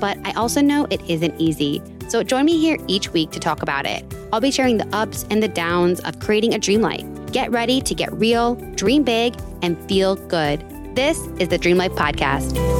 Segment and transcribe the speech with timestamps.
[0.00, 1.82] But I also know it isn't easy.
[2.08, 4.04] So join me here each week to talk about it.
[4.32, 7.04] I'll be sharing the ups and the downs of creating a dream life.
[7.32, 10.64] Get ready to get real, dream big, and feel good.
[10.94, 12.77] This is the Dream Life Podcast.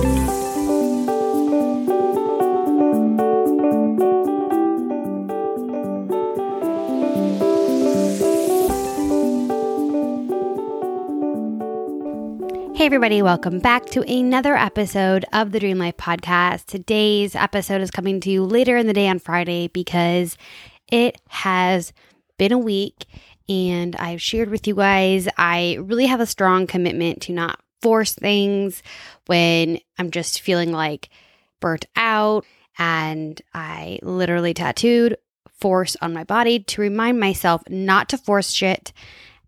[12.79, 16.67] Hey, everybody, welcome back to another episode of the Dream Life Podcast.
[16.67, 20.37] Today's episode is coming to you later in the day on Friday because
[20.87, 21.93] it has
[22.39, 23.07] been a week
[23.49, 25.27] and I've shared with you guys.
[25.37, 28.85] I really have a strong commitment to not force things
[29.27, 31.09] when I'm just feeling like
[31.59, 32.47] burnt out.
[32.79, 35.17] And I literally tattooed
[35.53, 38.93] force on my body to remind myself not to force shit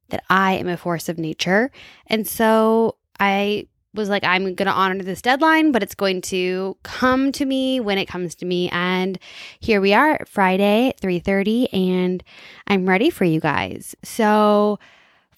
[0.08, 1.70] that I am a force of nature.
[2.08, 6.76] And so I was like, I'm going to honor this deadline, but it's going to
[6.82, 8.68] come to me when it comes to me.
[8.70, 9.18] And
[9.58, 12.22] here we are, Friday, 3:30, and
[12.66, 13.94] I'm ready for you guys.
[14.02, 14.78] So,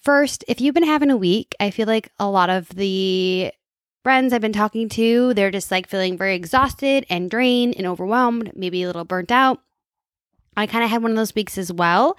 [0.01, 3.53] first, if you've been having a week, I feel like a lot of the
[4.03, 8.53] friends I've been talking to, they're just like feeling very exhausted and drained and overwhelmed,
[8.55, 9.61] maybe a little burnt out.
[10.57, 12.19] I kind of had one of those weeks as well.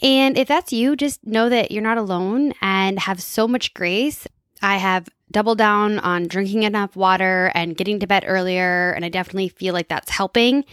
[0.00, 4.28] And if that's you, just know that you're not alone and have so much grace
[4.62, 9.08] I have doubled down on drinking enough water and getting to bed earlier, and I
[9.08, 10.64] definitely feel like that's helping.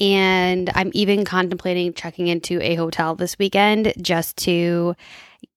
[0.00, 4.96] And I'm even contemplating checking into a hotel this weekend just to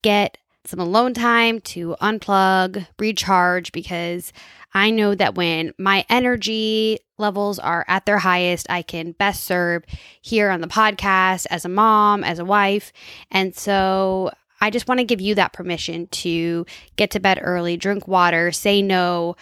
[0.01, 4.33] get some alone time to unplug, recharge, because
[4.73, 9.83] I know that when my energy levels are at their highest, I can best serve
[10.21, 12.91] here on the podcast as a mom, as a wife.
[13.31, 14.31] And so
[14.65, 16.65] I just want to give you that permission to
[16.95, 19.35] get to bed early, drink water, say no,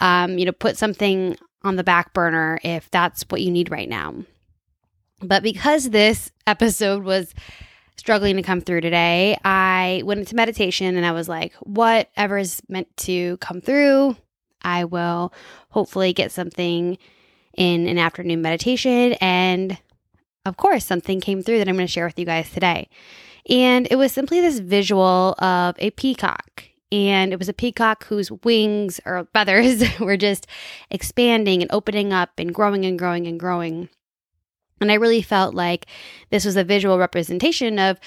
[0.00, 3.90] um, you know, put something on the back burner if that's what you need right
[3.90, 4.14] now.
[5.20, 7.34] But because this episode was
[7.98, 12.62] struggling to come through today, I went into meditation and I was like, whatever is
[12.66, 14.16] meant to come through,
[14.62, 15.34] I will
[15.68, 16.96] hopefully get something
[17.54, 19.12] in an afternoon meditation.
[19.20, 19.76] And
[20.46, 22.88] of course, something came through that I'm going to share with you guys today.
[23.48, 26.64] And it was simply this visual of a peacock.
[26.92, 30.46] And it was a peacock whose wings or feathers were just
[30.90, 33.88] expanding and opening up and growing and growing and growing.
[34.80, 35.86] And I really felt like
[36.30, 38.00] this was a visual representation of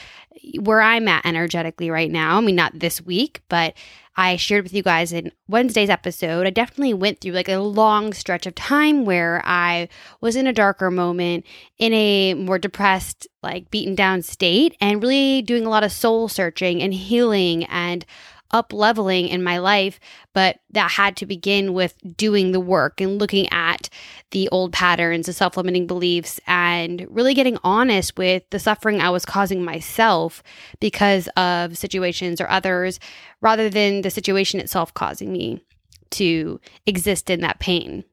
[0.59, 2.37] where I'm at energetically right now.
[2.37, 3.75] I mean, not this week, but
[4.15, 8.13] I shared with you guys in Wednesday's episode, I definitely went through like a long
[8.13, 9.89] stretch of time where I
[10.21, 11.45] was in a darker moment,
[11.79, 16.27] in a more depressed, like beaten down state, and really doing a lot of soul
[16.27, 18.05] searching and healing and
[18.53, 19.99] up leveling in my life,
[20.33, 23.89] but that had to begin with doing the work and looking at
[24.31, 29.09] the old patterns, the self limiting beliefs, and really getting honest with the suffering I
[29.09, 30.43] was causing myself
[30.79, 32.99] because of situations or others,
[33.41, 35.63] rather than the situation itself causing me
[36.11, 38.05] to exist in that pain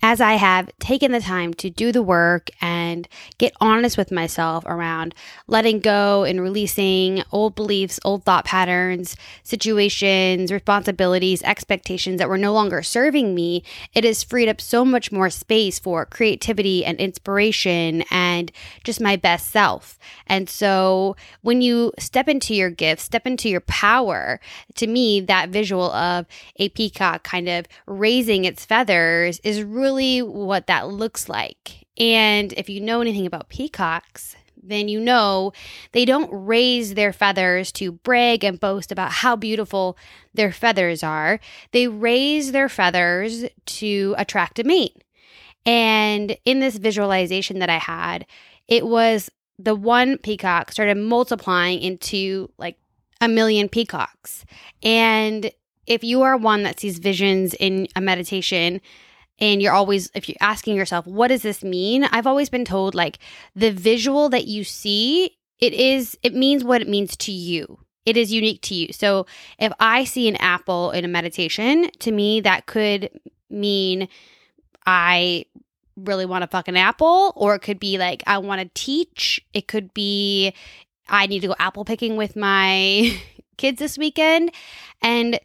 [0.00, 4.64] as I have taken the time to do the work and get honest with myself
[4.66, 5.14] around
[5.48, 12.52] letting go and releasing old beliefs, old thought patterns, situations, responsibilities, expectations that were no
[12.52, 18.04] longer serving me, it has freed up so much more space for creativity and inspiration
[18.10, 18.52] and
[18.84, 19.98] just my best self.
[20.26, 24.38] And so when you step into your gifts, step into your power,
[24.76, 26.26] to me, that visual of
[26.56, 29.87] a peacock kind of raising its feathers is really
[30.22, 31.86] what that looks like.
[31.98, 35.52] And if you know anything about peacocks, then you know
[35.92, 39.96] they don't raise their feathers to brag and boast about how beautiful
[40.34, 41.40] their feathers are.
[41.72, 45.04] They raise their feathers to attract a mate.
[45.64, 48.26] And in this visualization that I had,
[48.68, 52.78] it was the one peacock started multiplying into like
[53.20, 54.44] a million peacocks.
[54.82, 55.50] And
[55.86, 58.80] if you are one that sees visions in a meditation,
[59.38, 62.94] and you're always if you're asking yourself what does this mean i've always been told
[62.94, 63.18] like
[63.54, 68.16] the visual that you see it is it means what it means to you it
[68.16, 69.26] is unique to you so
[69.58, 73.10] if i see an apple in a meditation to me that could
[73.50, 74.08] mean
[74.86, 75.44] i
[76.04, 79.40] really want a fucking apple, or it could be like, I want to teach.
[79.52, 80.52] It could be,
[81.08, 83.18] I need to go apple picking with my
[83.56, 84.52] kids this weekend.
[85.02, 85.40] And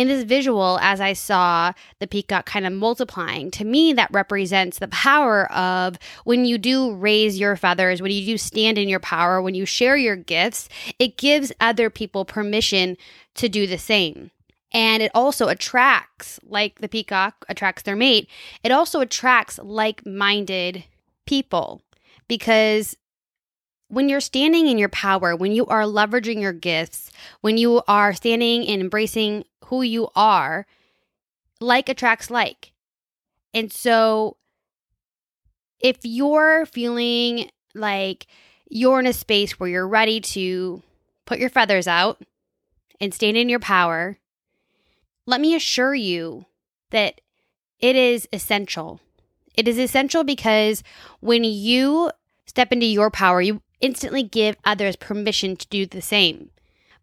[0.00, 4.78] in this visual, as I saw the peacock kind of multiplying, to me, that represents
[4.78, 9.00] the power of when you do raise your feathers, when you do stand in your
[9.00, 12.96] power, when you share your gifts, it gives other people permission
[13.34, 14.30] to do the same.
[14.72, 18.26] And it also attracts, like the peacock attracts their mate,
[18.64, 20.84] it also attracts like minded
[21.26, 21.82] people
[22.26, 22.96] because
[23.90, 27.10] when you're standing in your power, when you are leveraging your gifts,
[27.40, 30.66] when you are standing and embracing who you are,
[31.60, 32.72] like attracts like.
[33.54, 34.36] And so
[35.80, 38.26] if you're feeling like
[38.68, 40.82] you're in a space where you're ready to
[41.24, 42.20] put your feathers out
[43.00, 44.18] and stand in your power,
[45.26, 46.46] let me assure you
[46.90, 47.20] that
[47.78, 49.00] it is essential.
[49.56, 50.82] It is essential because
[51.20, 52.10] when you
[52.44, 56.50] step into your power, you instantly give others permission to do the same.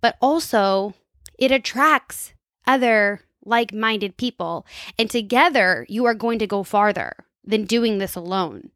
[0.01, 0.93] But also,
[1.39, 2.33] it attracts
[2.67, 4.65] other like minded people,
[4.99, 8.69] and together you are going to go farther than doing this alone.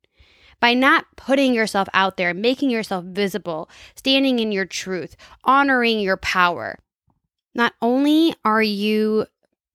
[0.60, 6.18] By not putting yourself out there, making yourself visible, standing in your truth, honoring your
[6.18, 6.78] power,
[7.54, 9.26] not only are you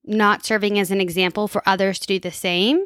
[0.03, 2.85] not serving as an example for others to do the same,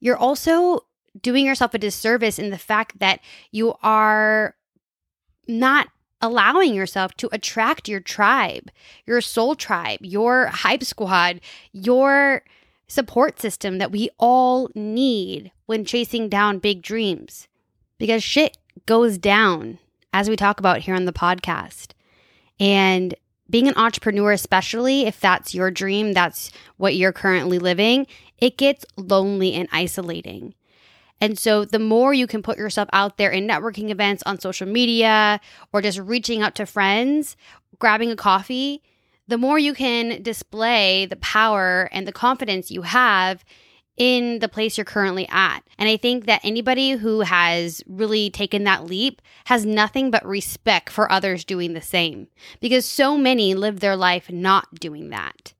[0.00, 0.86] you're also
[1.20, 3.20] doing yourself a disservice in the fact that
[3.50, 4.56] you are
[5.46, 5.88] not
[6.22, 8.70] allowing yourself to attract your tribe,
[9.06, 11.40] your soul tribe, your hype squad,
[11.72, 12.42] your
[12.86, 17.48] support system that we all need when chasing down big dreams.
[17.98, 18.56] Because shit
[18.86, 19.78] goes down,
[20.12, 21.92] as we talk about here on the podcast.
[22.58, 23.14] And
[23.48, 28.06] being an entrepreneur, especially if that's your dream, that's what you're currently living,
[28.38, 30.54] it gets lonely and isolating.
[31.20, 34.66] And so, the more you can put yourself out there in networking events on social
[34.66, 35.40] media
[35.72, 37.36] or just reaching out to friends,
[37.78, 38.82] grabbing a coffee,
[39.28, 43.44] the more you can display the power and the confidence you have
[43.96, 45.60] in the place you're currently at.
[45.78, 50.88] And I think that anybody who has really taken that leap has nothing but respect
[50.88, 52.28] for others doing the same
[52.60, 55.52] because so many live their life not doing that.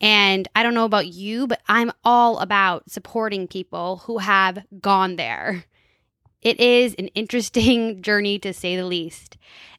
[0.00, 5.16] And I don't know about you, but I'm all about supporting people who have gone
[5.16, 5.64] there.
[6.40, 9.36] It is an interesting journey to say the least.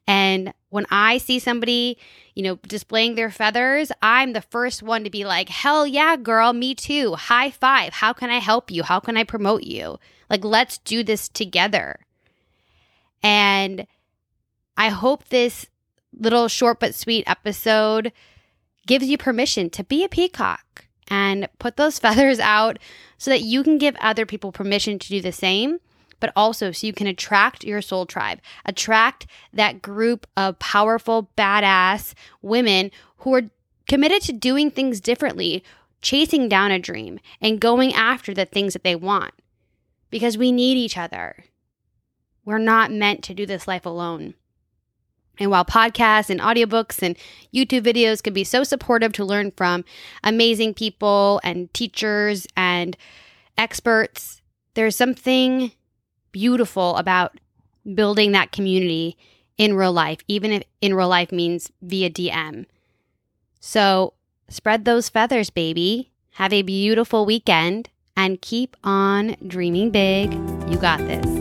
[0.07, 1.97] And when I see somebody,
[2.35, 6.53] you know, displaying their feathers, I'm the first one to be like, hell yeah, girl,
[6.53, 7.15] me too.
[7.15, 7.93] High five.
[7.93, 8.83] How can I help you?
[8.83, 9.97] How can I promote you?
[10.29, 11.99] Like, let's do this together.
[13.23, 13.85] And
[14.77, 15.67] I hope this
[16.17, 18.11] little short but sweet episode
[18.87, 22.79] gives you permission to be a peacock and put those feathers out
[23.17, 25.79] so that you can give other people permission to do the same,
[26.19, 32.13] but also so you can attract your soul tribe, attract that group of powerful, badass
[32.41, 33.49] women who are
[33.87, 35.63] committed to doing things differently,
[36.01, 39.33] chasing down a dream, and going after the things that they want.
[40.09, 41.45] Because we need each other.
[42.43, 44.33] We're not meant to do this life alone.
[45.41, 47.17] And while podcasts and audiobooks and
[47.51, 49.83] YouTube videos can be so supportive to learn from
[50.23, 52.95] amazing people and teachers and
[53.57, 54.43] experts,
[54.75, 55.71] there's something
[56.31, 57.39] beautiful about
[57.95, 59.17] building that community
[59.57, 62.67] in real life, even if in real life means via DM.
[63.59, 64.13] So
[64.47, 66.11] spread those feathers, baby.
[66.33, 70.33] Have a beautiful weekend and keep on dreaming big.
[70.69, 71.40] You got this.